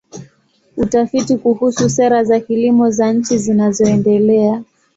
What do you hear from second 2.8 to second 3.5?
za nchi